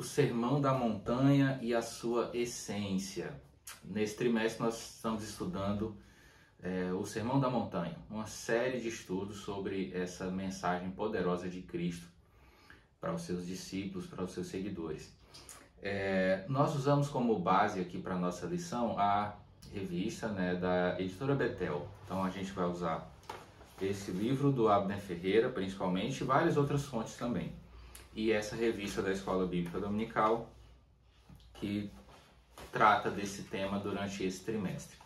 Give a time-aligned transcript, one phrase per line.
[0.00, 3.38] o Sermão da Montanha e a sua essência.
[3.84, 5.94] Nesse trimestre nós estamos estudando
[6.62, 12.08] é, o Sermão da Montanha, uma série de estudos sobre essa mensagem poderosa de Cristo
[12.98, 15.14] para os seus discípulos, para os seus seguidores.
[15.82, 19.36] É, nós usamos como base aqui para a nossa lição a
[19.70, 21.86] revista né, da editora Betel.
[22.06, 23.06] Então a gente vai usar
[23.82, 27.52] esse livro do Abner Ferreira, principalmente, e várias outras fontes também
[28.14, 30.50] e essa revista da Escola Bíblica Dominical,
[31.54, 31.90] que
[32.72, 34.96] trata desse tema durante esse trimestre.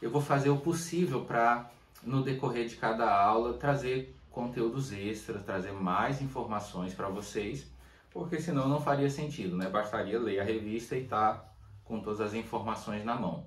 [0.00, 1.70] Eu vou fazer o possível para,
[2.02, 7.66] no decorrer de cada aula, trazer conteúdos extras, trazer mais informações para vocês,
[8.10, 9.68] porque senão não faria sentido, né?
[9.68, 11.44] Bastaria ler a revista e estar tá
[11.84, 13.44] com todas as informações na mão.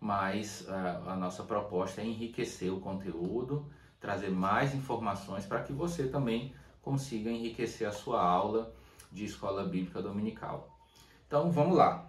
[0.00, 3.66] Mas a, a nossa proposta é enriquecer o conteúdo,
[4.00, 6.54] trazer mais informações para que você também
[6.86, 8.72] consiga enriquecer a sua aula
[9.10, 10.78] de escola bíblica dominical.
[11.26, 12.08] Então vamos lá.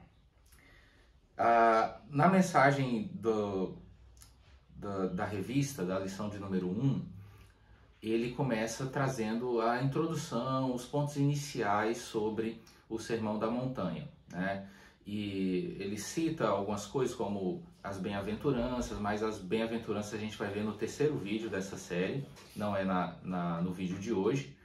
[1.35, 3.75] Ah, na mensagem do,
[4.75, 7.03] do, da revista, da lição de número 1,
[8.03, 14.07] ele começa trazendo a introdução, os pontos iniciais sobre o Sermão da Montanha.
[14.29, 14.69] Né?
[15.07, 20.63] E ele cita algumas coisas como as bem-aventuranças, mas as bem-aventuranças a gente vai ver
[20.63, 22.23] no terceiro vídeo dessa série,
[22.55, 24.55] não é na, na no vídeo de hoje.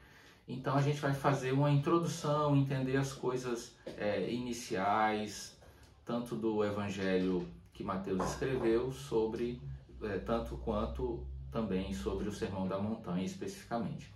[0.53, 5.57] Então a gente vai fazer uma introdução, entender as coisas é, iniciais,
[6.05, 9.59] tanto do Evangelho que Mateus escreveu, sobre
[10.03, 14.13] é, tanto quanto também sobre o Sermão da Montanha especificamente.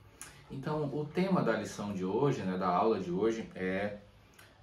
[0.50, 3.98] Então o tema da lição de hoje, né, da aula de hoje, é,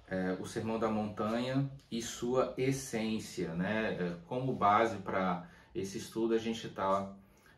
[0.08, 3.94] é o Sermão da Montanha e sua essência, né?
[3.94, 7.12] É, como base para esse estudo a gente está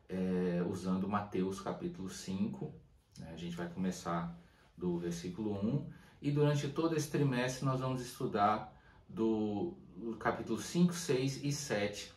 [0.08, 2.85] é, usando Mateus capítulo 5, né?
[3.32, 4.36] A gente vai começar
[4.76, 5.86] do versículo 1
[6.22, 8.74] e durante todo esse trimestre nós vamos estudar
[9.08, 12.12] do, do capítulo 5, 6 e 7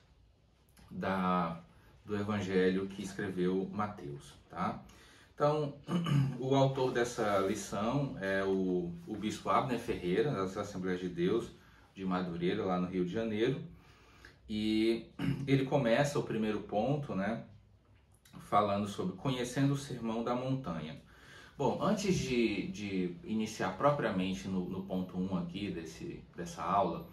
[0.89, 1.61] da,
[2.05, 4.33] do evangelho que escreveu Mateus.
[4.49, 4.83] Tá?
[5.33, 5.75] Então,
[6.39, 11.51] o autor dessa lição é o, o bispo Abner Ferreira, das Assembleias de Deus
[11.95, 13.61] de Madureira, lá no Rio de Janeiro.
[14.49, 15.05] E
[15.47, 17.45] ele começa o primeiro ponto, né,
[18.49, 20.99] falando sobre conhecendo o sermão da montanha.
[21.55, 27.07] Bom, antes de, de iniciar propriamente no, no ponto 1 um aqui desse, dessa aula,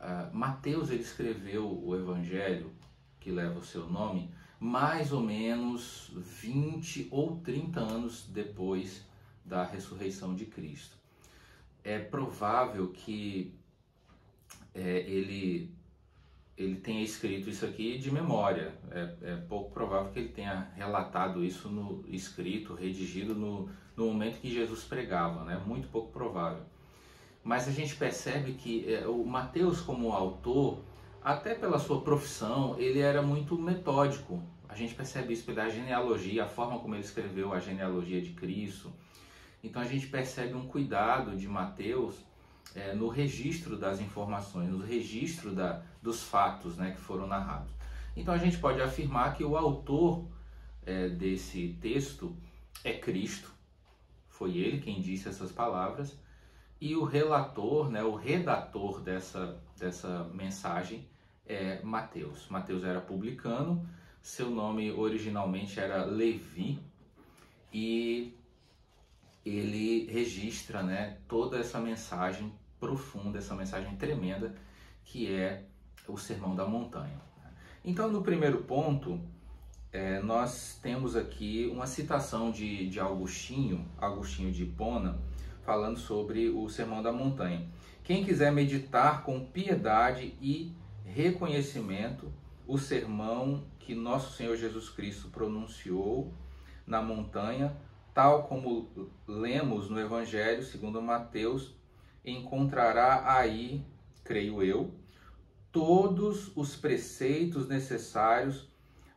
[0.00, 2.70] uh, Mateus ele escreveu o evangelho
[3.18, 4.30] que leva o seu nome
[4.60, 9.06] mais ou menos 20 ou 30 anos depois
[9.44, 10.96] da ressurreição de Cristo.
[11.84, 13.54] É provável que
[14.74, 15.72] é, ele
[16.58, 18.74] ele tenha escrito isso aqui de memória.
[18.90, 24.40] É, é, pouco provável que ele tenha relatado isso no escrito, redigido no, no momento
[24.40, 25.62] que Jesus pregava, né?
[25.64, 26.64] Muito pouco provável.
[27.44, 30.82] Mas a gente percebe que é, o Mateus, como autor,
[31.22, 34.42] até pela sua profissão, ele era muito metódico.
[34.68, 38.92] A gente percebe isso pela genealogia, a forma como ele escreveu a genealogia de Cristo.
[39.62, 42.16] Então a gente percebe um cuidado de Mateus
[42.74, 47.70] é, no registro das informações, no registro da, dos fatos né, que foram narrados.
[48.16, 50.26] Então a gente pode afirmar que o autor
[50.84, 52.36] é, desse texto
[52.84, 53.52] é Cristo,
[54.28, 56.16] foi ele quem disse essas palavras,
[56.80, 61.08] e o relator, né, o redator dessa, dessa mensagem
[61.44, 62.46] é Mateus.
[62.48, 63.88] Mateus era publicano,
[64.22, 66.78] seu nome originalmente era Levi,
[67.72, 68.37] e
[69.56, 74.54] ele registra né, toda essa mensagem profunda, essa mensagem tremenda
[75.04, 75.64] que é
[76.06, 77.20] o Sermão da Montanha.
[77.84, 79.20] Então, no primeiro ponto,
[79.92, 85.18] é, nós temos aqui uma citação de, de Augustinho, Agostinho de Hipona,
[85.64, 87.66] falando sobre o Sermão da Montanha.
[88.04, 90.72] Quem quiser meditar com piedade e
[91.04, 92.32] reconhecimento
[92.66, 96.32] o sermão que nosso Senhor Jesus Cristo pronunciou
[96.86, 97.74] na montanha,
[98.18, 98.90] tal como
[99.28, 101.72] lemos no Evangelho segundo Mateus,
[102.24, 103.86] encontrará aí,
[104.24, 104.92] creio eu,
[105.70, 108.68] todos os preceitos necessários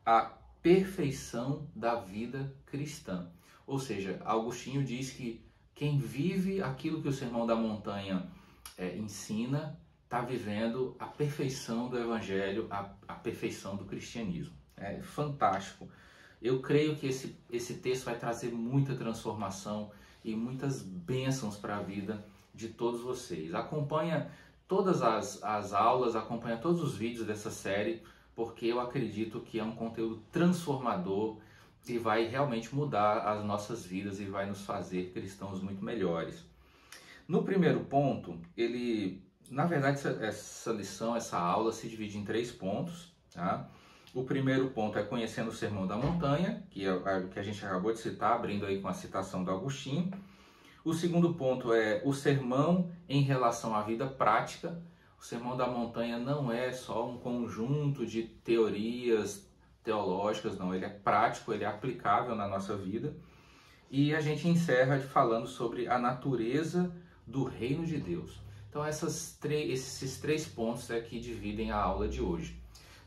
[0.06, 3.28] à perfeição da vida cristã.
[3.66, 5.44] Ou seja, Augustinho diz que
[5.74, 8.30] quem vive aquilo que o Sermão da Montanha
[8.78, 14.54] é, ensina está vivendo a perfeição do Evangelho, a, a perfeição do cristianismo.
[14.78, 15.90] É fantástico.
[16.42, 19.92] Eu creio que esse, esse texto vai trazer muita transformação
[20.24, 23.54] e muitas bênçãos para a vida de todos vocês.
[23.54, 24.32] Acompanha
[24.68, 28.02] todas as, as aulas, acompanha todos os vídeos dessa série,
[28.36, 31.38] porque eu acredito que é um conteúdo transformador
[31.88, 36.44] e vai realmente mudar as nossas vidas e vai nos fazer cristãos muito melhores.
[37.28, 42.52] No primeiro ponto, ele, na verdade, essa, essa lição, essa aula se divide em três
[42.52, 43.12] pontos.
[43.34, 43.70] Tá?
[44.14, 47.66] O primeiro ponto é conhecendo o Sermão da Montanha, que é o que a gente
[47.66, 50.12] acabou de citar, abrindo aí com a citação do Agostinho.
[50.84, 54.82] O segundo ponto é o sermão em relação à vida prática.
[55.18, 59.48] O Sermão da Montanha não é só um conjunto de teorias
[59.82, 63.16] teológicas, não, ele é prático, ele é aplicável na nossa vida.
[63.90, 66.94] E a gente encerra falando sobre a natureza
[67.26, 68.42] do reino de Deus.
[68.70, 72.61] Então essas esses três pontos é que dividem a aula de hoje.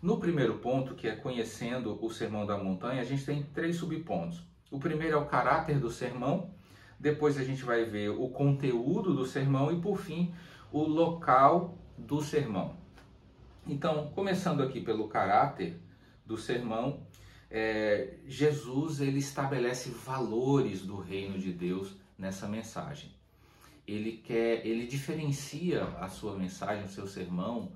[0.05, 4.45] No primeiro ponto, que é conhecendo o Sermão da Montanha, a gente tem três subpontos.
[4.71, 6.51] O primeiro é o caráter do sermão,
[7.01, 10.35] depois a gente vai ver o conteúdo do sermão e, por fim,
[10.71, 12.77] o local do sermão.
[13.67, 15.81] Então, começando aqui pelo caráter
[16.27, 17.01] do sermão,
[17.51, 23.11] é, Jesus ele estabelece valores do reino de Deus nessa mensagem.
[23.89, 27.73] Ele quer, ele diferencia a sua mensagem, o seu sermão,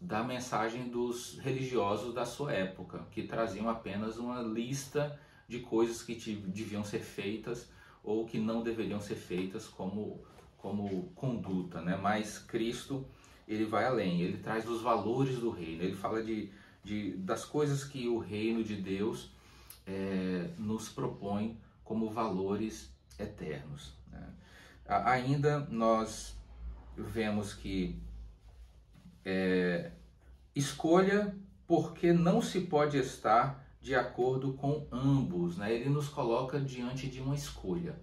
[0.00, 5.18] da mensagem dos religiosos da sua época, que traziam apenas uma lista
[5.48, 7.68] de coisas que deviam ser feitas
[8.02, 10.22] ou que não deveriam ser feitas como,
[10.56, 11.96] como conduta, né?
[11.96, 13.06] Mas Cristo,
[13.46, 16.50] ele vai além, ele traz os valores do reino, ele fala de,
[16.84, 19.30] de das coisas que o reino de Deus
[19.86, 23.94] é, nos propõe como valores eternos.
[24.12, 24.28] Né?
[24.86, 26.36] Ainda nós
[26.96, 27.98] vemos que
[29.28, 29.90] é,
[30.56, 31.36] escolha
[31.66, 35.58] porque não se pode estar de acordo com ambos.
[35.58, 35.74] Né?
[35.74, 37.94] Ele nos coloca diante de uma escolha.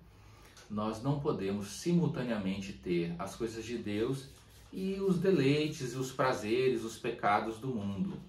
[0.69, 4.30] Nós não podemos simultaneamente ter as coisas de Deus
[4.72, 8.19] e os deleites, os prazeres, os pecados do mundo.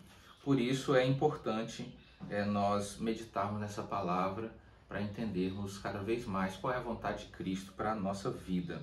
[0.43, 1.95] Por isso é importante
[2.31, 4.51] é, nós meditarmos nessa palavra
[4.89, 8.83] para entendermos cada vez mais qual é a vontade de Cristo para a nossa vida.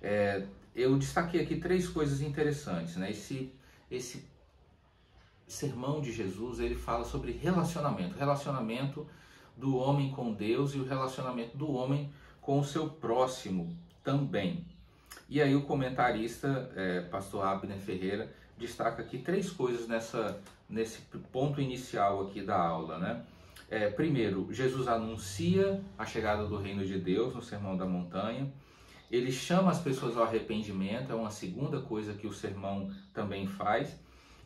[0.00, 2.96] É, eu destaquei aqui três coisas interessantes.
[2.96, 3.10] Né?
[3.10, 3.52] Esse,
[3.90, 4.24] esse
[5.46, 9.06] sermão de Jesus ele fala sobre relacionamento, relacionamento
[9.56, 12.10] do homem com Deus e o relacionamento do homem
[12.40, 14.64] com o seu próximo também.
[15.28, 21.00] E aí o comentarista, é, pastor Abner Ferreira, destaca aqui três coisas nessa, nesse
[21.32, 23.24] ponto inicial aqui da aula, né?
[23.70, 28.52] É, primeiro, Jesus anuncia a chegada do reino de Deus no Sermão da Montanha.
[29.12, 34.00] Ele chama as pessoas ao arrependimento, é uma segunda coisa que o sermão também faz.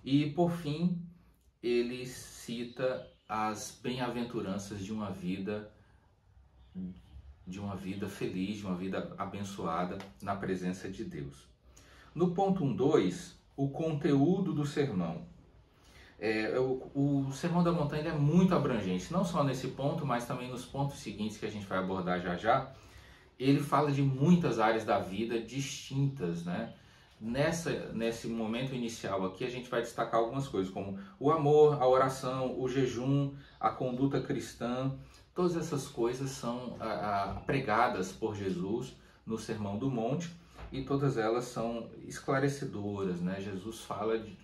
[0.05, 1.01] E por fim,
[1.63, 5.73] ele cita as bem-aventuranças de uma vida
[7.47, 11.49] de uma vida feliz, de uma vida abençoada na presença de Deus.
[12.13, 15.25] No ponto 1.2, o conteúdo do sermão.
[16.19, 20.51] É, o, o, Sermão da Montanha é muito abrangente, não só nesse ponto, mas também
[20.51, 22.75] nos pontos seguintes que a gente vai abordar já já
[23.39, 26.73] ele fala de muitas áreas da vida distintas, né?
[27.19, 31.89] Nessa, nesse momento inicial aqui, a gente vai destacar algumas coisas, como o amor, a
[31.89, 34.95] oração, o jejum, a conduta cristã.
[35.35, 38.95] Todas essas coisas são a, a, pregadas por Jesus
[39.25, 40.31] no Sermão do Monte
[40.71, 43.21] e todas elas são esclarecedoras.
[43.23, 43.41] Né?
[43.41, 44.37] Jesus fala de,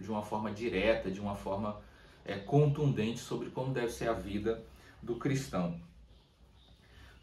[0.00, 1.80] de uma forma direta, de uma forma
[2.24, 4.64] é, contundente sobre como deve ser a vida
[5.00, 5.80] do cristão.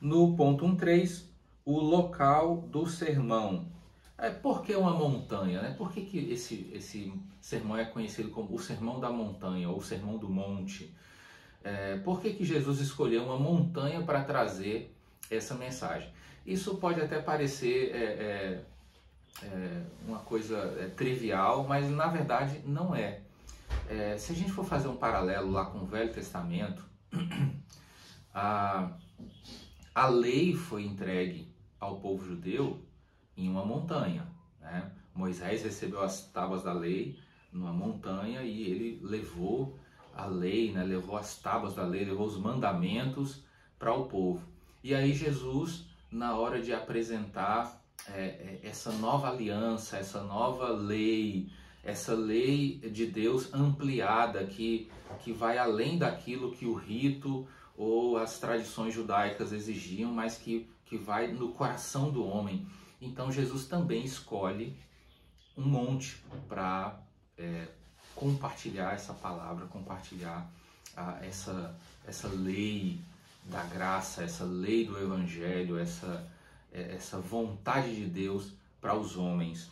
[0.03, 1.23] No ponto 1.3,
[1.63, 3.71] o local do sermão.
[4.17, 5.61] É, por que uma montanha?
[5.61, 5.73] Né?
[5.77, 9.81] Por que, que esse, esse sermão é conhecido como o sermão da montanha ou o
[9.81, 10.93] sermão do monte?
[11.63, 14.93] É, por que, que Jesus escolheu uma montanha para trazer
[15.31, 16.11] essa mensagem?
[16.45, 18.61] Isso pode até parecer é, é,
[19.41, 23.21] é uma coisa é, trivial, mas na verdade não é.
[23.87, 24.17] é.
[24.17, 26.83] Se a gente for fazer um paralelo lá com o Velho Testamento,
[28.35, 28.91] a
[29.93, 31.47] a lei foi entregue
[31.79, 32.79] ao povo judeu
[33.37, 34.27] em uma montanha.
[34.59, 34.91] Né?
[35.13, 37.19] Moisés recebeu as tábuas da lei
[37.51, 39.77] numa montanha e ele levou
[40.15, 40.83] a lei, né?
[40.83, 43.43] levou as tábuas da lei, levou os mandamentos
[43.77, 44.41] para o povo.
[44.83, 51.49] E aí Jesus, na hora de apresentar é, é, essa nova aliança, essa nova lei,
[51.83, 58.39] essa lei de Deus ampliada que, que vai além daquilo que o rito ou as
[58.39, 62.67] tradições judaicas exigiam, mas que, que vai no coração do homem.
[63.01, 64.77] Então Jesus também escolhe
[65.57, 66.99] um monte para
[67.37, 67.67] é,
[68.15, 70.49] compartilhar essa palavra, compartilhar
[70.95, 71.75] a, essa,
[72.07, 72.99] essa lei
[73.45, 76.25] da graça, essa lei do evangelho, essa,
[76.71, 79.69] é, essa vontade de Deus para os homens.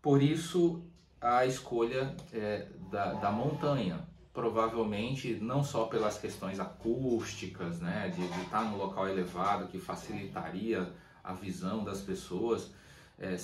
[0.00, 0.82] Por isso,
[1.20, 4.00] a escolha é, da, da montanha,
[4.32, 10.90] provavelmente não só pelas questões acústicas, né, de, de estar no local elevado que facilitaria
[11.22, 12.70] a visão das pessoas.
[13.18, 13.36] É,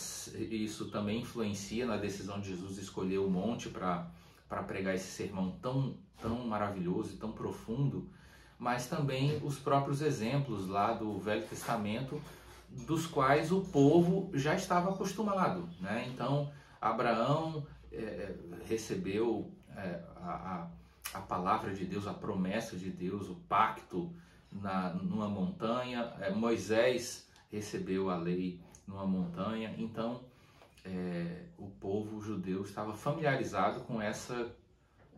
[0.51, 4.11] isso também influencia na decisão de Jesus escolher o monte para
[4.67, 8.09] pregar esse sermão tão, tão maravilhoso e tão profundo,
[8.59, 12.21] mas também os próprios exemplos lá do Velho Testamento,
[12.71, 15.69] dos quais o povo já estava acostumado.
[15.81, 16.11] Né?
[16.13, 18.35] Então, Abraão é,
[18.67, 19.53] recebeu
[20.17, 20.69] a,
[21.13, 24.13] a, a, palavra de Deus, a promessa de Deus, o pacto
[24.51, 26.13] na, numa montanha.
[26.21, 29.75] É, Moisés recebeu a lei numa montanha.
[29.79, 30.23] Então,
[30.85, 34.55] é, o povo judeu estava familiarizado com essa,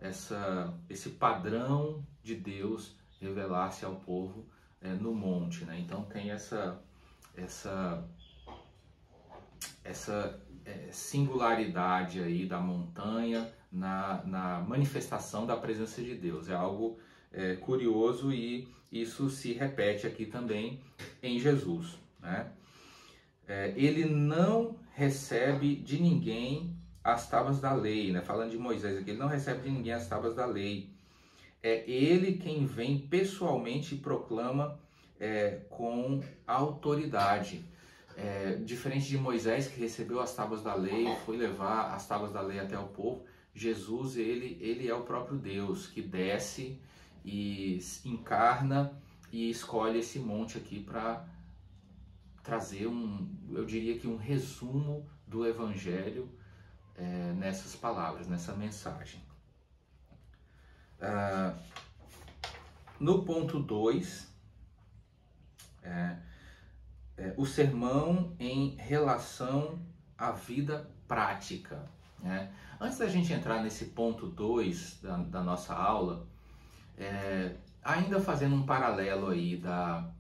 [0.01, 4.47] essa, esse padrão de Deus revelar-se ao povo
[4.81, 5.65] é, no monte.
[5.65, 5.81] Né?
[5.81, 6.83] Então, tem essa,
[7.37, 8.07] essa,
[9.85, 16.49] essa é, singularidade aí da montanha na, na manifestação da presença de Deus.
[16.49, 16.99] É algo
[17.33, 20.81] é, curioso e isso se repete aqui também
[21.23, 21.99] em Jesus.
[22.21, 22.49] Né?
[23.47, 28.21] É, ele não recebe de ninguém as tábuas da lei, né?
[28.21, 30.91] falando de Moisés aqui, ele não recebe de ninguém as tábuas da lei.
[31.63, 34.79] É ele quem vem pessoalmente e proclama
[35.19, 37.65] é, com autoridade.
[38.17, 42.43] É, diferente de Moisés que recebeu as tábuas da lei, foi levar as tábuas da
[42.43, 43.25] lei até o povo,
[43.55, 46.81] Jesus ele, ele é o próprio Deus que desce
[47.25, 48.99] e encarna
[49.33, 51.27] e escolhe esse monte aqui para
[52.43, 56.29] trazer um, eu diria que um resumo do Evangelho
[56.97, 59.21] é, nessas palavras, nessa mensagem.
[61.01, 61.55] Ah,
[62.99, 64.31] no ponto 2,
[65.83, 66.17] é,
[67.17, 69.81] é, o sermão em relação
[70.19, 71.89] à vida prática.
[72.19, 72.53] Né?
[72.81, 76.27] Antes da gente entrar nesse ponto 2 da, da, nossa aula,
[76.97, 80.11] é, ainda fazendo um paralelo aí da,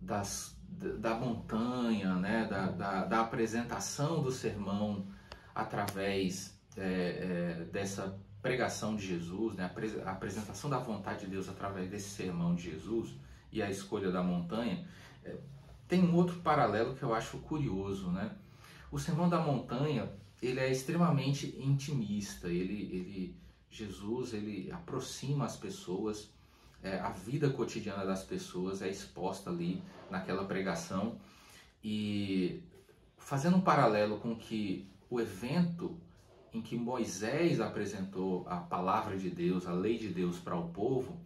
[0.00, 2.46] das, da montanha, né?
[2.48, 5.08] da, da, da apresentação do sermão
[5.52, 9.68] através é, é, dessa pregação de Jesus, né?
[10.04, 13.12] a apresentação da vontade de Deus através desse sermão de Jesus
[13.50, 14.86] e a escolha da montanha,
[15.24, 15.36] é,
[15.88, 18.30] tem um outro paralelo que eu acho curioso, né?
[18.90, 20.10] O Sermão da Montanha,
[20.42, 23.36] ele é extremamente intimista, ele, ele
[23.70, 26.28] Jesus, ele aproxima as pessoas,
[26.82, 29.80] é, a vida cotidiana das pessoas é exposta ali
[30.10, 31.16] naquela pregação
[31.82, 32.60] e
[33.16, 35.96] fazendo um paralelo com que o evento
[36.52, 41.16] em que Moisés apresentou a palavra de Deus, a lei de Deus para o povo,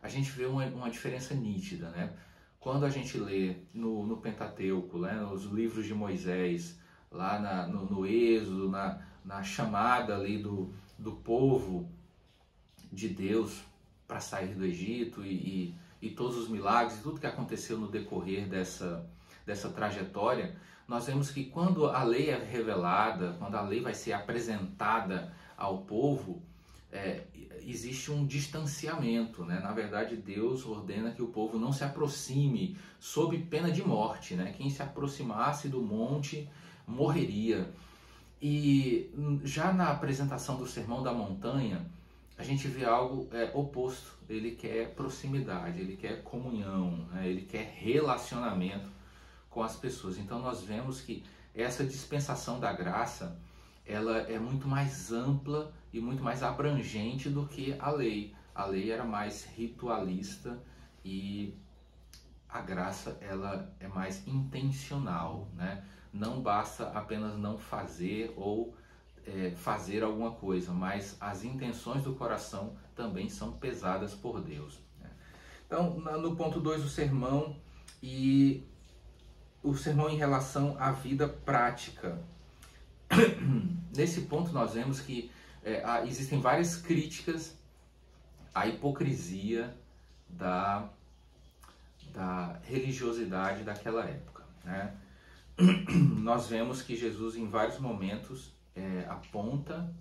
[0.00, 2.12] a gente vê uma, uma diferença nítida, né?
[2.60, 6.78] Quando a gente lê no, no Pentateuco, né, nos livros de Moisés,
[7.12, 11.88] lá na, no, no Êxodo, na, na chamada ali do, do povo
[12.92, 13.62] de Deus
[14.06, 18.46] para sair do Egito e, e, e, todos os milagres, tudo que aconteceu no decorrer
[18.46, 19.08] dessa,
[19.46, 20.54] dessa trajetória,
[20.86, 25.78] nós vemos que quando a lei é revelada, quando a lei vai ser apresentada ao
[25.78, 26.42] povo,
[26.90, 27.22] é,
[27.64, 29.60] existe um distanciamento, né?
[29.60, 34.52] Na verdade, Deus ordena que o povo não se aproxime sob pena de morte, né?
[34.56, 36.48] Quem se aproximasse do monte
[36.86, 37.72] morreria.
[38.40, 39.10] E
[39.44, 41.86] já na apresentação do Sermão da Montanha,
[42.36, 44.12] a gente vê algo é, oposto.
[44.28, 47.28] Ele quer proximidade, ele quer comunhão, né?
[47.28, 48.88] ele quer relacionamento
[49.48, 50.18] com as pessoas.
[50.18, 51.22] Então nós vemos que
[51.54, 53.38] essa dispensação da graça,
[53.86, 58.34] ela é muito mais ampla e muito mais abrangente do que a lei.
[58.54, 60.58] A lei era mais ritualista
[61.04, 61.54] e
[62.48, 65.84] a graça ela é mais intencional, né?
[66.12, 68.74] Não basta apenas não fazer ou
[69.26, 74.78] é, fazer alguma coisa, mas as intenções do coração também são pesadas por Deus.
[75.00, 75.10] Né?
[75.66, 77.56] Então, no ponto 2 o sermão
[78.02, 78.66] e
[79.62, 82.18] o sermão em relação à vida prática.
[83.94, 85.30] Nesse ponto nós vemos que
[85.64, 87.56] é, existem várias críticas
[88.54, 89.74] à hipocrisia
[90.28, 90.88] da,
[92.12, 94.42] da religiosidade daquela época.
[94.64, 94.94] Né?
[96.20, 99.94] Nós vemos que Jesus, em vários momentos, é, aponta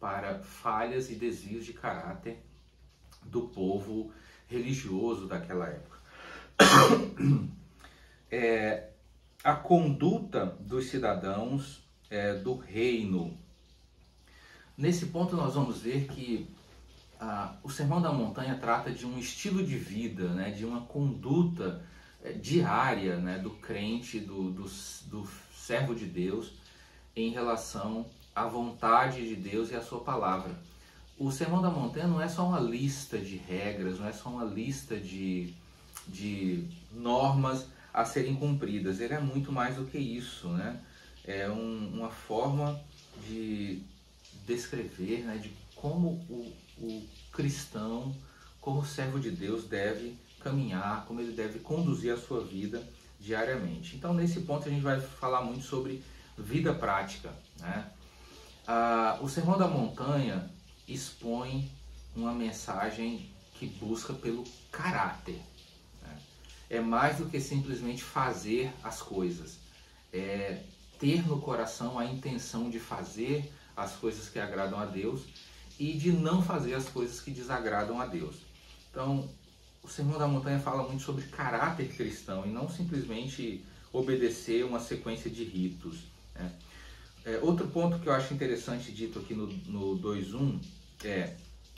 [0.00, 2.42] para falhas e desvios de caráter
[3.22, 4.12] do povo
[4.46, 5.98] religioso daquela época.
[8.30, 8.90] É,
[9.42, 13.38] a conduta dos cidadãos é, do reino
[14.78, 16.48] Nesse ponto nós vamos ver que
[17.18, 21.82] ah, o Sermão da Montanha trata de um estilo de vida, né, de uma conduta
[22.32, 24.64] diária né, do crente, do, do,
[25.06, 26.52] do servo de Deus
[27.14, 30.54] em relação à vontade de Deus e à sua palavra.
[31.18, 34.44] O Sermão da Montanha não é só uma lista de regras, não é só uma
[34.44, 35.52] lista de,
[36.06, 39.00] de normas a serem cumpridas.
[39.00, 40.80] Ele é muito mais do que isso, né?
[41.24, 42.80] É um, uma forma
[43.26, 43.82] de
[44.46, 48.14] descrever, né, de como o, o cristão,
[48.60, 52.82] como servo de Deus deve caminhar, como ele deve conduzir a sua vida
[53.18, 53.96] diariamente.
[53.96, 56.02] Então, nesse ponto, a gente vai falar muito sobre
[56.36, 57.32] vida prática.
[57.60, 57.90] Né?
[58.66, 60.50] Ah, o Sermão da Montanha
[60.86, 61.70] expõe
[62.14, 65.40] uma mensagem que busca pelo caráter.
[66.02, 66.18] Né?
[66.70, 69.58] É mais do que simplesmente fazer as coisas,
[70.12, 70.62] é
[70.98, 75.22] ter no coração a intenção de fazer as coisas que agradam a Deus
[75.78, 78.36] e de não fazer as coisas que desagradam a Deus.
[78.90, 79.28] Então,
[79.88, 85.30] o Sermão da Montanha fala muito sobre caráter cristão e não simplesmente obedecer uma sequência
[85.30, 86.00] de ritos.
[86.34, 86.52] Né?
[87.24, 90.60] É, outro ponto que eu acho interessante dito aqui no, no 2.1
[91.04, 91.34] é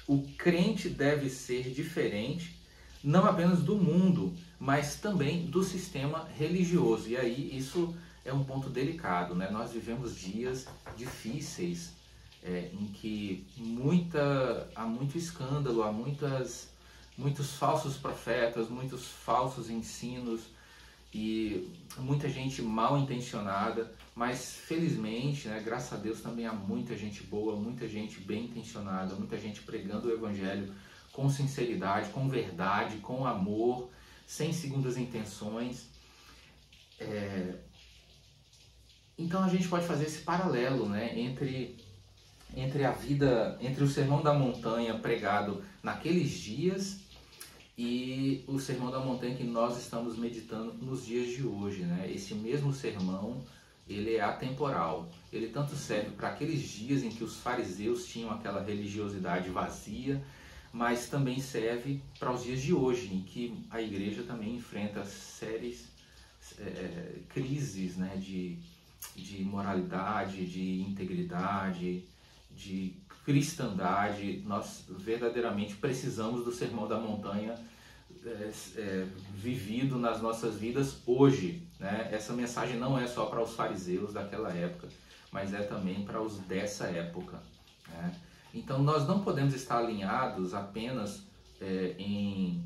[0.08, 2.58] o crente deve ser diferente
[3.02, 7.08] não apenas do mundo, mas também do sistema religioso.
[7.08, 9.48] E aí isso é um ponto delicado, né?
[9.50, 11.92] Nós vivemos dias difíceis
[12.42, 16.69] é, em que muita, há muito escândalo, há muitas,
[17.20, 20.40] muitos falsos profetas, muitos falsos ensinos
[21.12, 27.22] e muita gente mal intencionada, mas felizmente, né, graças a Deus também há muita gente
[27.22, 30.72] boa, muita gente bem intencionada, muita gente pregando o Evangelho
[31.12, 33.90] com sinceridade, com verdade, com amor,
[34.26, 35.88] sem segundas intenções.
[36.98, 37.56] É...
[39.18, 41.76] Então a gente pode fazer esse paralelo né, entre
[42.56, 47.00] entre a vida, entre o sermão da montanha pregado naqueles dias
[47.82, 52.12] e o sermão da montanha que nós estamos meditando nos dias de hoje, né?
[52.14, 53.42] Esse mesmo sermão,
[53.88, 55.08] ele é atemporal.
[55.32, 60.22] Ele tanto serve para aqueles dias em que os fariseus tinham aquela religiosidade vazia,
[60.70, 65.86] mas também serve para os dias de hoje, em que a igreja também enfrenta sérias
[66.58, 68.58] é, crises né, de,
[69.16, 72.04] de moralidade, de integridade,
[72.54, 72.92] de
[73.24, 77.54] cristandade, nós verdadeiramente precisamos do Sermão da Montanha
[78.24, 81.66] é, é, vivido nas nossas vidas hoje.
[81.78, 82.08] Né?
[82.12, 84.88] Essa mensagem não é só para os fariseus daquela época,
[85.30, 87.40] mas é também para os dessa época.
[87.88, 88.14] Né?
[88.52, 91.22] Então nós não podemos estar alinhados apenas
[91.60, 92.64] é, em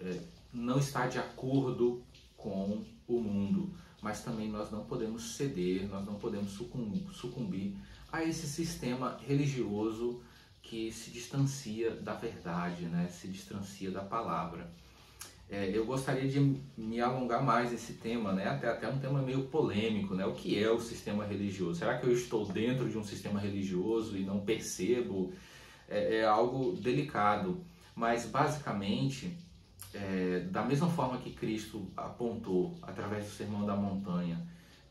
[0.00, 0.20] é,
[0.52, 2.02] não estar de acordo
[2.36, 7.76] com o mundo, mas também nós não podemos ceder, nós não podemos sucumbir
[8.10, 10.22] a esse sistema religioso
[10.62, 13.08] que se distancia da verdade, né?
[13.10, 14.70] se distancia da palavra.
[15.50, 18.46] É, eu gostaria de me alongar mais nesse tema, né?
[18.46, 20.26] até, até um tema meio polêmico, né?
[20.26, 21.78] o que é o sistema religioso?
[21.78, 25.32] Será que eu estou dentro de um sistema religioso e não percebo?
[25.88, 29.38] É, é algo delicado, mas basicamente,
[29.94, 34.46] é, da mesma forma que Cristo apontou através do Sermão da Montanha,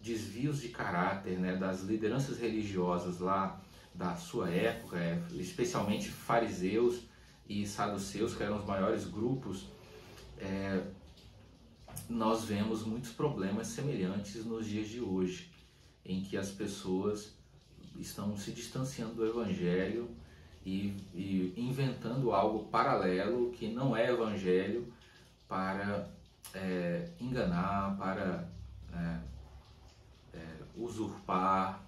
[0.08, 3.62] desvios de caráter né, das lideranças religiosas lá
[3.94, 7.02] da sua época, é, especialmente fariseus
[7.50, 9.66] e saduceus, que eram os maiores grupos,
[10.40, 10.84] é,
[12.10, 15.50] nós vemos muitos problemas semelhantes nos dias de hoje,
[16.06, 17.34] em que as pessoas
[18.00, 20.10] estão se distanciando do Evangelho
[20.66, 24.94] e, e inventando algo paralelo que não é Evangelho
[25.48, 26.08] para
[26.54, 28.48] é, enganar, para
[28.94, 29.20] é,
[30.78, 31.84] usurpar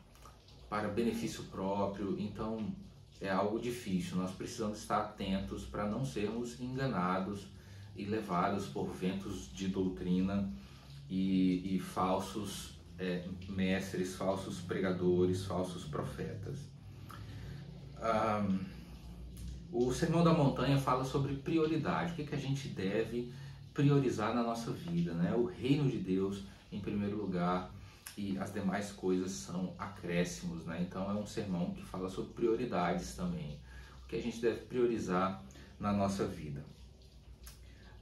[0.69, 2.19] para benefício próprio.
[2.19, 2.73] Então
[3.21, 4.17] é algo difícil.
[4.17, 7.47] Nós precisamos estar atentos para não sermos enganados
[7.95, 10.52] e levados por ventos de doutrina
[11.10, 16.60] e, e falsos é, mestres, falsos pregadores, falsos profetas.
[19.71, 23.32] O Sermão da Montanha fala sobre prioridade, o que, que a gente deve
[23.73, 25.34] priorizar na nossa vida, né?
[25.36, 27.71] O reino de Deus em primeiro lugar,
[28.19, 30.86] e as demais coisas são acréscimos, né?
[30.86, 33.58] Então é um sermão que fala sobre prioridades também,
[34.03, 35.41] o que a gente deve priorizar
[35.79, 36.62] na nossa vida.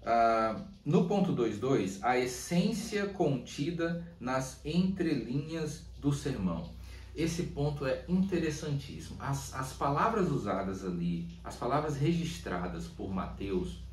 [0.04, 6.72] Ah, no ponto 2.2, a essência contida nas entrelinhas do sermão.
[7.16, 9.18] Esse ponto é interessantíssimo.
[9.20, 13.84] As, as palavras usadas ali, as palavras registradas por Mateus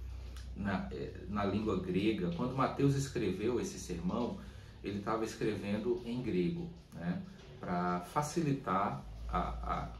[0.56, 4.38] na, eh, na língua grega, quando Mateus escreveu esse sermão,
[4.84, 7.22] ele estava escrevendo em grego, né,
[7.58, 9.92] para facilitar a, a,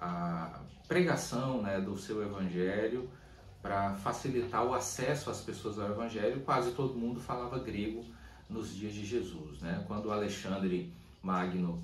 [0.00, 3.08] a pregação né, do seu evangelho,
[3.60, 6.40] para facilitar o acesso às pessoas ao evangelho.
[6.40, 8.04] Quase todo mundo falava grego
[8.48, 9.60] nos dias de Jesus.
[9.60, 9.84] Né?
[9.86, 11.82] Quando Alexandre Magno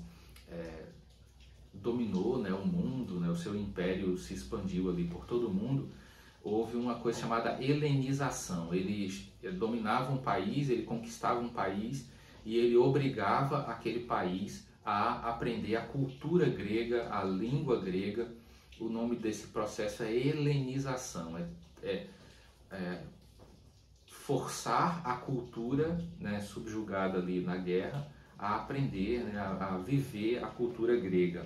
[0.49, 0.87] é,
[1.73, 5.89] dominou né, o mundo, né, o seu império se expandiu ali por todo o mundo,
[6.43, 8.73] houve uma coisa chamada helenização.
[8.73, 12.09] Ele ele dominava um país, ele conquistava um país
[12.45, 18.27] e ele obrigava aquele país a aprender a cultura grega, a língua grega.
[18.79, 21.47] O nome desse processo é helenização, é,
[21.83, 22.07] é,
[22.71, 23.03] é
[24.07, 30.47] forçar a cultura né, subjugada ali na guerra a aprender, né, a, a, viver a
[30.47, 31.45] cultura grega.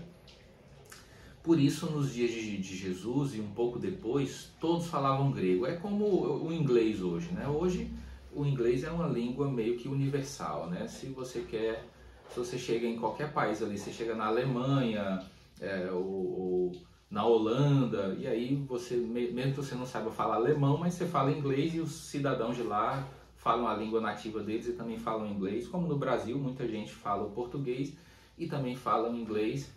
[1.44, 5.66] Por isso, nos dias de, de, Jesus e um pouco depois, todos falavam grego.
[5.66, 7.46] É como o, o inglês hoje, né?
[7.48, 7.92] Hoje
[8.34, 10.88] o inglês é uma língua meio que universal, né?
[10.88, 11.86] Se você quer,
[12.30, 15.22] se você chega em qualquer país ali, você chega na Alemanha,
[15.60, 16.72] é, ou, ou,
[17.12, 21.30] na Holanda, e aí você, mesmo que você não saiba falar alemão, mas você fala
[21.30, 25.68] inglês e os cidadãos de lá falam a língua nativa deles e também falam inglês,
[25.68, 27.94] como no Brasil muita gente fala o português
[28.38, 29.70] e também falam inglês.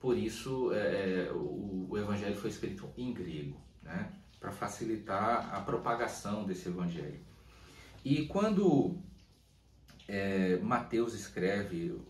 [0.00, 4.12] Por isso é, é o, o evangelho foi escrito em grego, né?
[4.40, 7.20] para facilitar a propagação desse evangelho.
[8.02, 8.96] E quando
[10.08, 12.00] é, Mateus escreve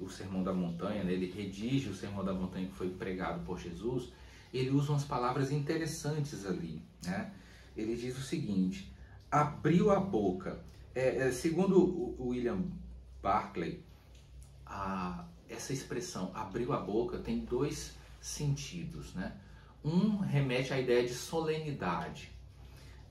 [0.00, 3.58] o, Sermão da Montanha, né, ele redige o Sermão da Montanha que foi pregado por
[3.58, 4.12] Jesus,
[4.52, 6.82] ele usa umas palavras interessantes ali.
[7.04, 7.32] Né?
[7.76, 8.92] Ele diz o seguinte:
[9.30, 10.62] abriu a boca.
[10.94, 12.64] É, é, segundo o William
[13.22, 13.82] Barclay,
[14.66, 19.14] a, essa expressão abriu a boca tem dois sentidos.
[19.14, 19.32] Né?
[19.84, 22.30] Um remete à ideia de solenidade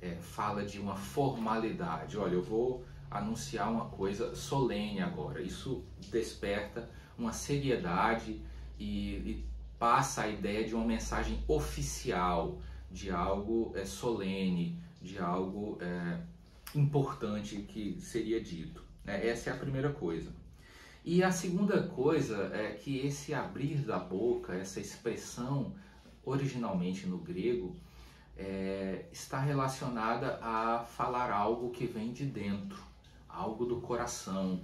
[0.02, 2.18] é, fala de uma formalidade.
[2.18, 5.42] Olha, eu vou anunciar uma coisa solene agora.
[5.42, 8.42] Isso desperta uma seriedade
[8.80, 9.46] e, e
[9.78, 16.20] passa a ideia de uma mensagem oficial, de algo é, solene, de algo é,
[16.76, 18.84] importante que seria dito.
[19.04, 19.28] Né?
[19.28, 20.32] Essa é a primeira coisa.
[21.04, 25.74] E a segunda coisa é que esse abrir da boca, essa expressão,
[26.24, 27.76] originalmente no grego,
[28.38, 32.82] é, está relacionada a falar algo que vem de dentro,
[33.28, 34.62] algo do coração.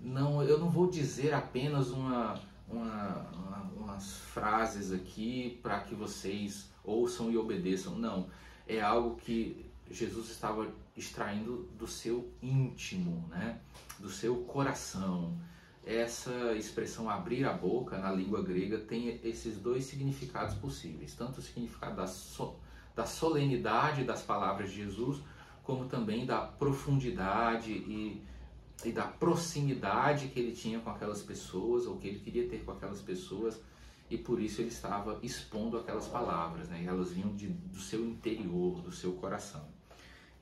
[0.00, 3.52] Não, eu não vou dizer apenas uma, uma, uma
[3.92, 7.96] umas frases aqui para que vocês ouçam e obedeçam.
[7.96, 8.28] Não,
[8.66, 13.60] é algo que Jesus estava extraindo do seu íntimo, né?
[13.98, 15.36] do seu coração.
[15.84, 21.42] Essa expressão abrir a boca na língua grega tem esses dois significados possíveis, tanto o
[21.42, 22.56] significado da so
[22.94, 25.22] da solenidade das palavras de Jesus,
[25.62, 28.22] como também da profundidade e,
[28.84, 32.72] e da proximidade que ele tinha com aquelas pessoas, ou que ele queria ter com
[32.72, 33.58] aquelas pessoas,
[34.10, 36.82] e por isso ele estava expondo aquelas palavras, né?
[36.82, 39.66] e elas vinham de, do seu interior, do seu coração.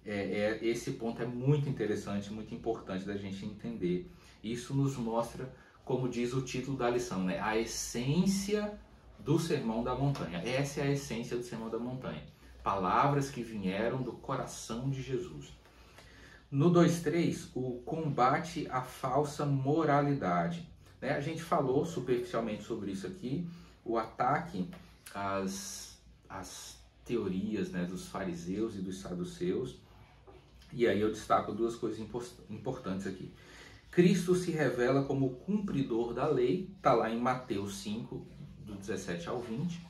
[0.04, 4.10] É, é, esse ponto é muito interessante, muito importante da gente entender.
[4.42, 5.52] Isso nos mostra,
[5.84, 7.38] como diz o título da lição, né?
[7.40, 8.78] a essência
[9.18, 10.38] do Sermão da Montanha.
[10.38, 12.22] Essa é a essência do Sermão da Montanha
[12.62, 15.52] palavras que vieram do coração de Jesus.
[16.50, 20.68] No 2.3, o combate à falsa moralidade.
[21.00, 21.12] Né?
[21.12, 23.48] A gente falou superficialmente sobre isso aqui,
[23.84, 24.68] o ataque
[25.14, 25.98] às,
[26.28, 29.78] às teorias né, dos fariseus e dos saduceus.
[30.72, 31.98] E aí eu destaco duas coisas
[32.48, 33.32] importantes aqui.
[33.90, 38.24] Cristo se revela como cumpridor da lei, está lá em Mateus 5,
[38.64, 39.80] do 17 ao 20.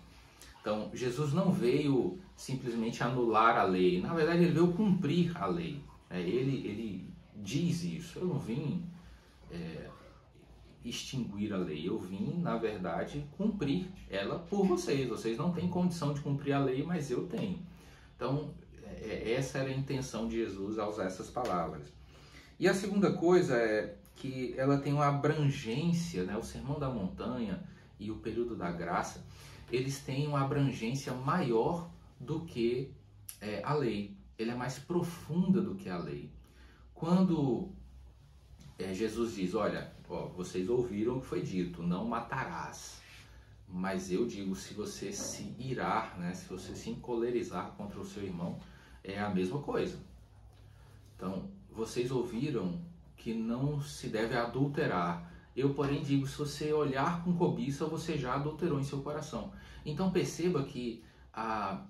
[0.60, 5.82] Então, Jesus não veio simplesmente anular a lei, na verdade, ele veio cumprir a lei.
[6.08, 8.18] É, ele, ele diz isso.
[8.18, 8.84] Eu não vim
[9.50, 9.88] é,
[10.84, 15.08] extinguir a lei, eu vim, na verdade, cumprir ela por vocês.
[15.08, 17.58] Vocês não têm condição de cumprir a lei, mas eu tenho.
[18.16, 18.52] Então,
[18.84, 21.99] é, essa era a intenção de Jesus ao usar essas palavras.
[22.60, 26.36] E a segunda coisa é que ela tem uma abrangência, né?
[26.36, 27.66] o Sermão da Montanha
[27.98, 29.24] e o período da graça
[29.72, 32.92] eles têm uma abrangência maior do que
[33.40, 34.14] é, a lei.
[34.38, 36.30] Ele é mais profunda do que a lei.
[36.92, 37.70] Quando
[38.78, 43.00] é, Jesus diz, olha, ó, vocês ouviram o que foi dito, não matarás.
[43.66, 48.24] Mas eu digo, se você se irar, né, se você se encolerizar contra o seu
[48.24, 48.58] irmão,
[49.04, 49.98] é a mesma coisa.
[51.14, 51.48] Então,
[51.80, 52.78] vocês ouviram
[53.16, 55.32] que não se deve adulterar.
[55.56, 59.50] Eu, porém, digo: se você olhar com cobiça, você já adulterou em seu coração.
[59.84, 61.82] Então, perceba que a,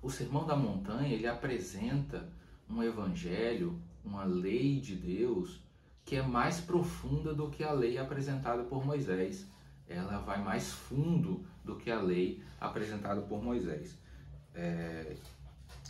[0.00, 2.32] o Sermão da Montanha ele apresenta
[2.70, 5.60] um evangelho, uma lei de Deus
[6.04, 9.46] que é mais profunda do que a lei apresentada por Moisés.
[9.86, 13.98] Ela vai mais fundo do que a lei apresentada por Moisés.
[14.54, 15.16] É,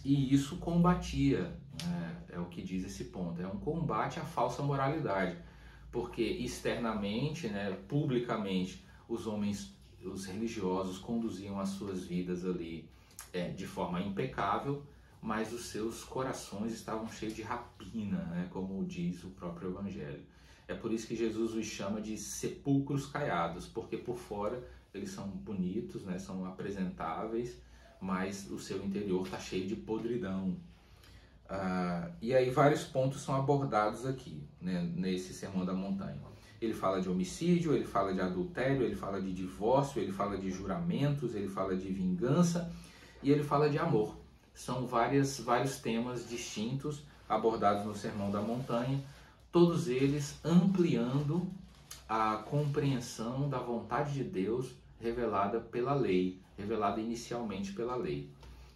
[0.05, 4.63] e isso combatia, né, é o que diz esse ponto, é um combate à falsa
[4.63, 5.37] moralidade
[5.91, 12.89] porque externamente, né, publicamente, os homens, os religiosos conduziam as suas vidas ali
[13.33, 14.83] é, de forma impecável,
[15.21, 18.49] mas os seus corações estavam cheios de rapina, né?
[18.53, 20.23] como diz o próprio Evangelho.
[20.69, 24.63] É por isso que Jesus os chama de sepulcros caiados, porque por fora
[24.95, 26.19] eles são bonitos, né?
[26.19, 27.61] são apresentáveis,
[28.01, 30.57] mas o seu interior está cheio de podridão.
[31.49, 34.87] Ah, e aí vários pontos são abordados aqui, né?
[34.95, 36.17] nesse Sermão da Montanha.
[36.61, 40.51] Ele fala de homicídio, ele fala de adultério, ele fala de divórcio, ele fala de
[40.51, 42.71] juramentos, ele fala de vingança
[43.23, 44.17] e ele fala de amor.
[44.53, 49.01] São várias, vários temas distintos abordados no Sermão da Montanha,
[49.53, 51.49] todos eles ampliando
[52.09, 58.29] a compreensão da vontade de Deus revelada pela lei, revelada inicialmente pela lei.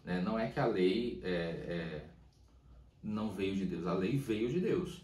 [0.04, 0.20] Né?
[0.20, 2.04] Não é que a lei é, é,
[3.02, 5.02] não veio de Deus, a lei veio de Deus.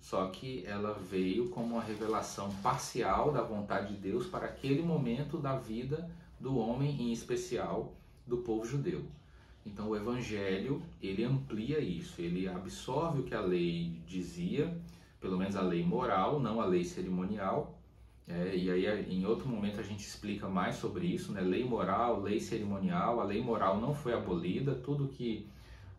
[0.00, 5.38] Só que ela veio como uma revelação parcial da vontade de Deus para aquele momento
[5.38, 7.94] da vida do homem, em especial
[8.26, 9.04] do povo judeu.
[9.64, 14.76] Então o evangelho, ele amplia isso, ele absorve o que a lei dizia,
[15.20, 17.78] pelo menos a lei moral, não a lei cerimonial.
[18.26, 21.40] É, e aí em outro momento a gente explica mais sobre isso, né?
[21.40, 23.20] Lei moral, lei cerimonial.
[23.20, 25.46] A lei moral não foi abolida, tudo que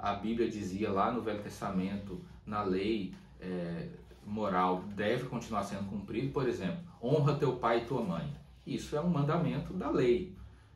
[0.03, 3.87] a Bíblia dizia lá no Velho Testamento, na lei é,
[4.25, 8.29] moral deve continuar sendo cumprido, por exemplo, honra teu pai e tua mãe.
[8.67, 10.35] Isso é um mandamento da lei.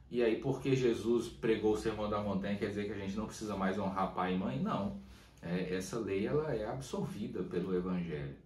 [0.10, 3.26] E aí, porque Jesus pregou o sermão da montanha, quer dizer que a gente não
[3.26, 4.62] precisa mais honrar pai e mãe?
[4.62, 4.96] Não.
[5.42, 8.38] É, essa lei ela é absorvida pelo Evangelho.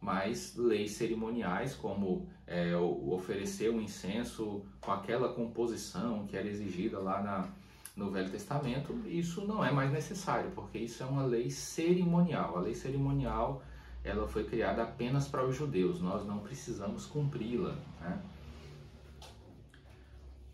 [0.00, 7.20] Mas leis cerimoniais, como é, oferecer um incenso com aquela composição que era exigida lá
[7.20, 7.48] na,
[8.00, 12.56] no Velho Testamento, isso não é mais necessário, porque isso é uma lei cerimonial.
[12.56, 13.62] A lei cerimonial
[14.02, 17.76] ela foi criada apenas para os judeus, nós não precisamos cumpri-la.
[18.00, 18.22] Né?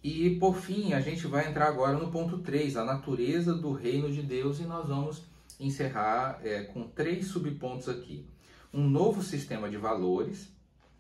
[0.03, 4.11] E por fim, a gente vai entrar agora no ponto 3, a natureza do reino
[4.13, 5.23] de Deus, e nós vamos
[5.61, 8.27] encerrar é, com três subpontos aqui.
[8.75, 10.53] Um novo sistema de valores,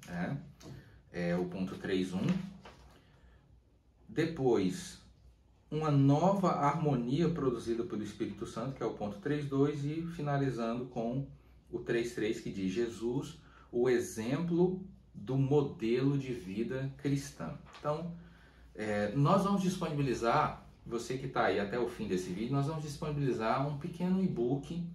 [0.07, 0.41] né?
[1.13, 2.33] é o ponto 3.1.
[4.09, 5.05] Depois,
[5.71, 11.27] uma nova harmonia produzida pelo Espírito Santo, que é o ponto 3.2, e finalizando com
[11.71, 13.39] o 3.3 que diz Jesus,
[13.73, 14.81] o exemplo
[15.13, 17.55] do modelo de vida cristã.
[17.79, 18.13] Então,
[18.75, 22.85] é, nós vamos disponibilizar, você que está aí até o fim desse vídeo, nós vamos
[22.85, 24.87] disponibilizar um pequeno e-book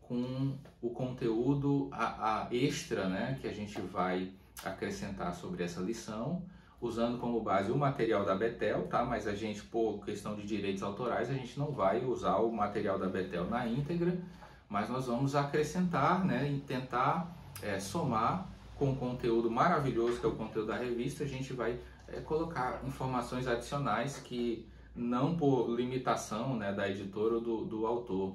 [0.00, 4.32] com o conteúdo a, a extra né, que a gente vai
[4.64, 6.42] acrescentar sobre essa lição,
[6.80, 9.04] usando como base o material da Betel, tá?
[9.04, 12.98] Mas a gente, por questão de direitos autorais, a gente não vai usar o material
[12.98, 14.18] da Betel na íntegra,
[14.68, 20.28] mas nós vamos acrescentar né, e tentar é, somar com o conteúdo maravilhoso que é
[20.28, 26.56] o conteúdo da revista, a gente vai é, colocar informações adicionais que não por limitação
[26.56, 28.34] né, da editora ou do, do autor,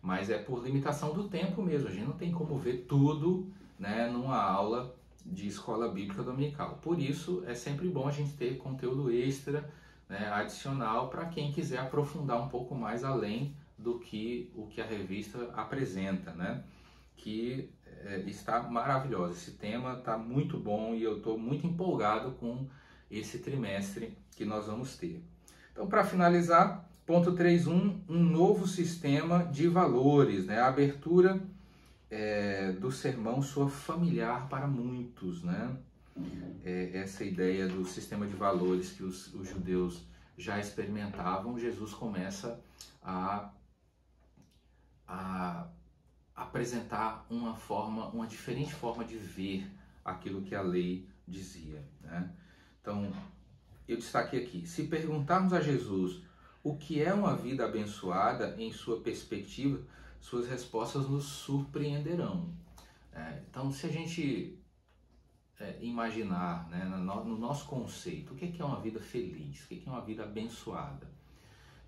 [0.00, 1.88] mas é por limitação do tempo mesmo.
[1.88, 3.46] A gente não tem como ver tudo
[3.78, 6.78] né, numa aula de escola bíblica dominical.
[6.82, 9.68] Por isso é sempre bom a gente ter conteúdo extra,
[10.08, 14.84] né, adicional, para quem quiser aprofundar um pouco mais além do que o que a
[14.84, 16.62] revista apresenta, né?
[17.16, 17.70] Que
[18.04, 19.32] é, está maravilhosa.
[19.32, 22.66] Esse tema está muito bom e eu estou muito empolgado com
[23.10, 25.22] esse trimestre que nós vamos ter.
[25.72, 30.60] Então, para finalizar, ponto 3.1, um novo sistema de valores, né?
[30.60, 31.40] A abertura
[32.10, 35.76] é, do sermão soa familiar para muitos, né?
[36.64, 40.04] É, essa ideia do sistema de valores que os, os judeus
[40.36, 42.60] já experimentavam, Jesus começa
[43.02, 43.52] a
[45.10, 45.68] a
[46.36, 49.68] apresentar uma forma, uma diferente forma de ver
[50.04, 51.84] aquilo que a lei dizia.
[52.00, 52.30] Né?
[52.80, 53.12] Então,
[53.88, 56.22] eu destaquei aqui: se perguntarmos a Jesus
[56.62, 59.80] o que é uma vida abençoada em sua perspectiva,
[60.20, 62.52] suas respostas nos surpreenderão.
[63.12, 64.58] É, então, se a gente
[65.58, 69.64] é, imaginar né, no, no, nosso conceito o que é, que é uma vida feliz,
[69.64, 71.10] o que é, que é uma vida abençoada,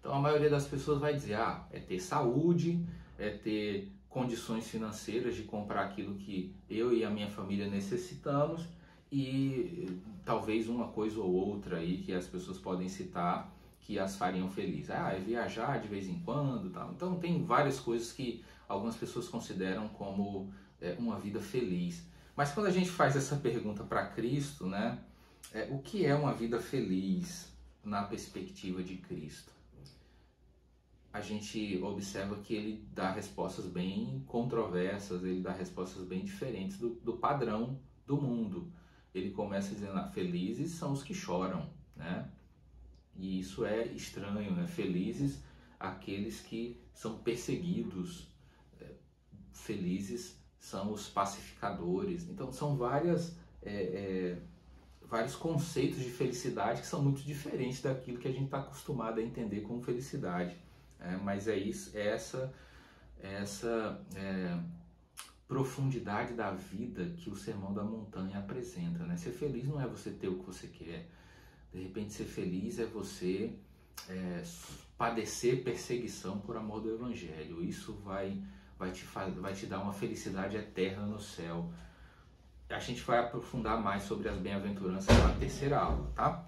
[0.01, 2.85] então a maioria das pessoas vai dizer: ah, é ter saúde,
[3.19, 8.67] é ter condições financeiras de comprar aquilo que eu e a minha família necessitamos
[9.11, 13.51] e talvez uma coisa ou outra aí que as pessoas podem citar
[13.83, 14.91] que as fariam felizes.
[14.91, 16.93] Ah, é viajar de vez em quando, tal.
[16.93, 22.05] Então tem várias coisas que algumas pessoas consideram como é, uma vida feliz.
[22.35, 24.99] Mas quando a gente faz essa pergunta para Cristo, né,
[25.53, 27.53] é, o que é uma vida feliz
[27.85, 29.53] na perspectiva de Cristo?
[31.13, 36.95] a gente observa que ele dá respostas bem controversas, ele dá respostas bem diferentes do,
[36.95, 38.73] do padrão do mundo.
[39.15, 42.31] Ele começa dizendo: ah, felizes são os que choram, né?
[43.17, 44.67] E isso é estranho, né?
[44.67, 45.43] Felizes,
[45.79, 48.29] aqueles que são perseguidos,
[48.81, 48.87] é,
[49.53, 52.29] felizes são os pacificadores.
[52.29, 54.39] Então são várias é, é,
[55.03, 59.23] vários conceitos de felicidade que são muito diferentes daquilo que a gente está acostumado a
[59.23, 60.57] entender como felicidade.
[60.99, 62.53] É, mas é isso, é essa,
[63.21, 64.01] é essa
[65.47, 69.05] profundidade da vida que o Sermão da Montanha apresenta.
[69.05, 69.17] Né?
[69.17, 71.11] Ser feliz não é você ter o que você quer.
[71.73, 73.53] De repente, ser feliz é você
[74.09, 74.43] é,
[74.97, 77.63] padecer perseguição por amor do Evangelho.
[77.63, 78.41] Isso vai,
[78.79, 79.05] vai, te,
[79.41, 81.71] vai te dar uma felicidade eterna no céu
[82.73, 86.45] a gente vai aprofundar mais sobre as bem-aventuranças na terceira aula, tá?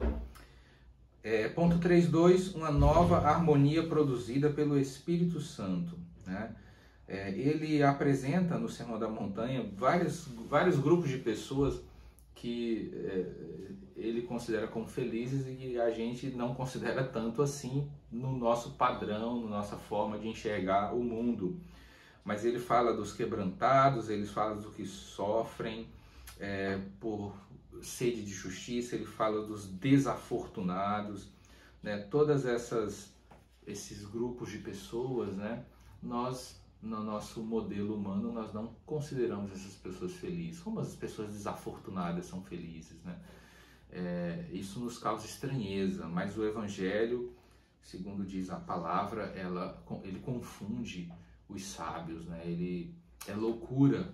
[1.22, 5.98] É, ponto 3.2, uma nova harmonia produzida pelo Espírito Santo.
[6.26, 6.54] Né?
[7.08, 11.80] É, ele apresenta no Sermão da Montanha vários, vários grupos de pessoas
[12.34, 13.26] que é,
[13.96, 19.42] ele considera como felizes e que a gente não considera tanto assim no nosso padrão,
[19.44, 21.60] na nossa forma de enxergar o mundo.
[22.24, 25.86] Mas ele fala dos quebrantados, ele fala dos que sofrem,
[26.40, 27.34] é, por
[27.82, 31.28] sede de justiça, ele fala dos desafortunados,
[31.82, 31.98] né?
[31.98, 33.12] Todas essas
[33.66, 35.64] esses grupos de pessoas, né?
[36.02, 40.60] Nós no nosso modelo humano nós não consideramos essas pessoas felizes.
[40.60, 43.18] Como as pessoas desafortunadas são felizes, né?
[43.90, 47.32] É, isso nos causa estranheza, mas o Evangelho,
[47.80, 51.12] segundo diz a palavra, ela, ele confunde
[51.48, 52.42] os sábios, né?
[52.44, 52.94] Ele
[53.26, 54.12] é loucura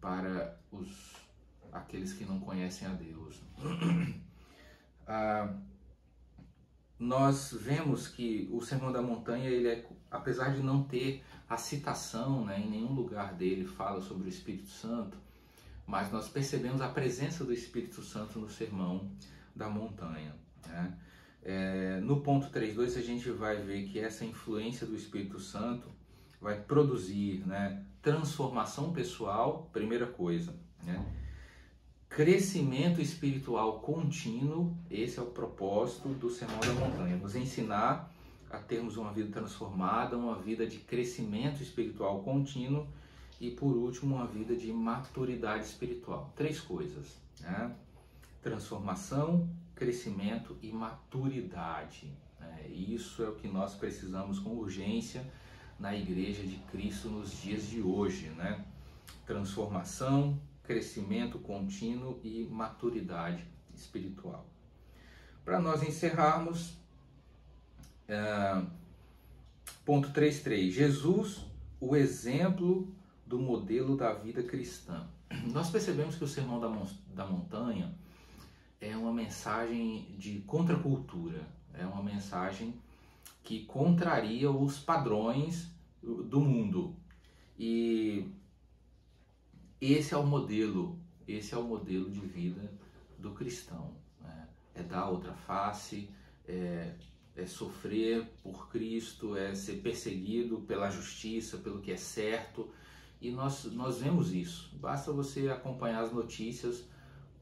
[0.00, 1.16] para os
[1.70, 3.40] aqueles que não conhecem a Deus.
[5.06, 5.54] ah,
[6.98, 12.44] nós vemos que o Sermão da Montanha, ele é, apesar de não ter a citação,
[12.44, 15.16] né, em nenhum lugar dele fala sobre o Espírito Santo,
[15.86, 19.10] mas nós percebemos a presença do Espírito Santo no Sermão
[19.56, 20.34] da Montanha.
[20.66, 20.98] Né?
[21.42, 25.88] É, no ponto 3.2 a gente vai ver que essa influência do Espírito Santo
[26.40, 30.54] vai produzir né, transformação pessoal, primeira coisa.
[30.84, 31.02] Né?
[32.08, 38.12] crescimento espiritual contínuo, esse é o propósito do Sermão da Montanha, nos ensinar
[38.50, 42.86] a termos uma vida transformada, uma vida de crescimento espiritual contínuo
[43.40, 46.32] e, por último, uma vida de maturidade espiritual.
[46.34, 47.74] Três coisas: né?
[48.42, 52.12] transformação, crescimento e maturidade.
[52.40, 52.68] Né?
[52.68, 55.24] Isso é o que nós precisamos com urgência
[55.78, 58.28] na Igreja de Cristo nos dias de hoje.
[58.30, 58.64] Né?
[59.26, 64.46] Transformação, crescimento contínuo e maturidade espiritual.
[65.44, 66.76] Para nós encerrarmos,
[68.08, 68.62] é,
[69.84, 71.44] ponto 3.3, Jesus,
[71.80, 72.88] o exemplo
[73.26, 75.06] do modelo da vida cristã.
[75.52, 76.68] Nós percebemos que o Sermão da,
[77.14, 77.94] da Montanha
[78.80, 82.74] é uma mensagem de contracultura, é uma mensagem
[83.44, 85.70] que contraria os padrões
[86.02, 86.94] do mundo.
[87.58, 88.26] E
[89.80, 92.72] esse é o modelo, esse é o modelo de vida
[93.18, 93.92] do cristão.
[94.20, 94.48] Né?
[94.74, 96.08] É dar outra face,
[96.46, 96.94] é,
[97.38, 102.68] é sofrer por Cristo, é ser perseguido pela justiça, pelo que é certo.
[103.20, 104.70] E nós, nós vemos isso.
[104.76, 106.84] Basta você acompanhar as notícias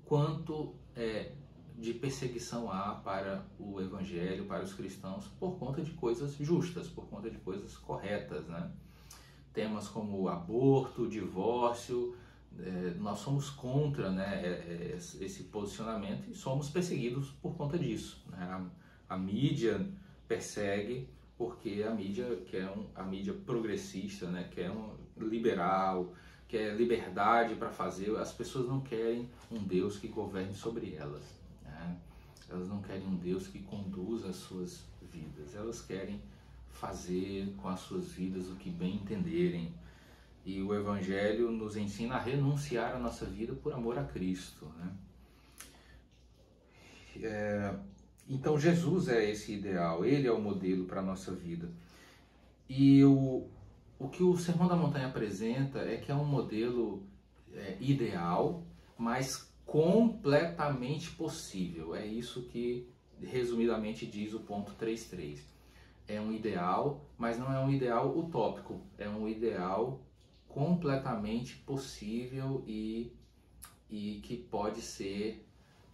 [0.04, 1.32] quanto é,
[1.78, 7.06] de perseguição há para o evangelho, para os cristãos, por conta de coisas justas, por
[7.06, 8.46] conta de coisas corretas.
[8.46, 8.70] Né?
[9.52, 12.14] Temas como aborto, divórcio,
[12.58, 18.24] é, nós somos contra né, é, é, esse posicionamento e somos perseguidos por conta disso.
[18.30, 18.66] Né?
[19.08, 19.86] A, mídia
[20.26, 26.12] persegue porque a mídia quer um, a mídia progressista, né, quer um liberal,
[26.48, 28.16] quer liberdade para fazer.
[28.16, 31.24] As pessoas não querem um Deus que governe sobre elas.
[31.64, 31.96] Né?
[32.48, 35.54] Elas não querem um Deus que conduza as suas vidas.
[35.54, 36.20] Elas querem
[36.70, 39.74] fazer com as suas vidas o que bem entenderem
[40.46, 44.66] e o Evangelho nos ensina a renunciar a nossa vida por amor a Cristo.
[44.78, 44.92] Né?
[47.22, 47.74] É,
[48.28, 51.70] então Jesus é esse ideal, ele é o modelo para a nossa vida.
[52.68, 53.46] E o,
[53.98, 57.06] o que o Sermão da Montanha apresenta é que é um modelo
[57.52, 58.64] é, ideal,
[58.98, 61.94] mas completamente possível.
[61.94, 62.88] É isso que
[63.22, 65.40] resumidamente diz o ponto 3.3.
[66.08, 70.00] É um ideal, mas não é um ideal utópico, é um ideal
[70.48, 73.12] completamente possível e,
[73.90, 75.44] e que pode ser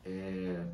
[0.04, 0.66] é,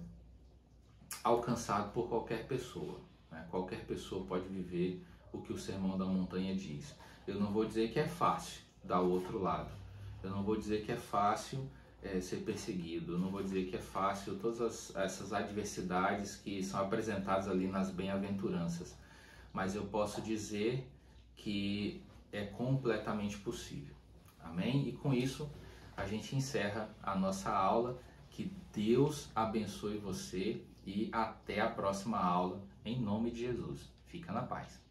[1.23, 3.01] alcançado por qualquer pessoa.
[3.31, 3.47] Né?
[3.51, 6.95] Qualquer pessoa pode viver o que o Sermão da Montanha diz.
[7.27, 9.71] Eu não vou dizer que é fácil dar o outro lado.
[10.23, 11.69] Eu não vou dizer que é fácil
[12.03, 13.13] é, ser perseguido.
[13.13, 17.67] Eu não vou dizer que é fácil todas as, essas adversidades que são apresentadas ali
[17.67, 18.97] nas bem-aventuranças.
[19.53, 20.89] mas eu posso dizer
[21.37, 22.03] que
[22.33, 23.95] é completamente possível.
[24.41, 24.89] Amém?
[24.89, 25.51] E com isso
[25.97, 28.01] a gente encerra a nossa aula.
[28.31, 33.93] Que Deus abençoe você e até a próxima aula, em nome de Jesus.
[34.07, 34.83] Fica na paz.